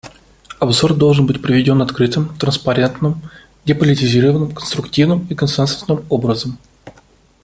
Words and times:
Обзор 0.59 0.95
должен 0.95 1.27
быть 1.27 1.43
проведен 1.43 1.79
открытым, 1.79 2.35
транспарентным, 2.39 3.21
деполитизированным, 3.65 4.51
конструктивным 4.51 5.27
и 5.29 5.35
консенсусным 5.35 6.05
образом. 6.09 6.57